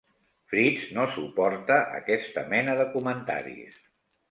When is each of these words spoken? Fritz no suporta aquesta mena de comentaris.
Fritz 0.53 0.87
no 0.99 1.05
suporta 1.17 1.77
aquesta 1.99 2.47
mena 2.55 2.77
de 2.83 2.91
comentaris. 2.97 3.81